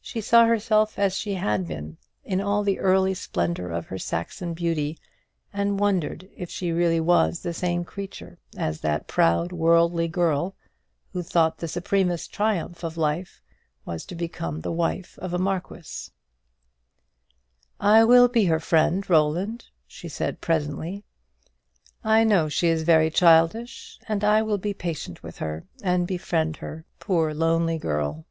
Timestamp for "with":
25.22-25.36